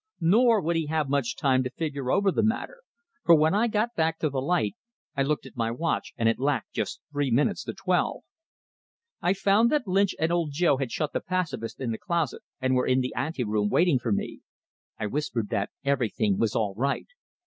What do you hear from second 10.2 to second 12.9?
Old Joe had shut the pacifist in the closet, and were